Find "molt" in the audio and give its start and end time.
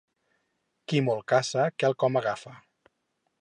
1.09-1.23